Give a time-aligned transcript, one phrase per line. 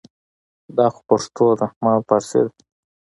[0.77, 2.51] دا خو پښتو ده ما ویل فارسي ده